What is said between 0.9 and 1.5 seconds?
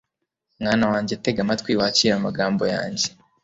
wanjye, tega